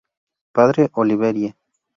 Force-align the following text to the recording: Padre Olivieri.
Padre 0.55 0.89
Olivieri. 0.95 1.53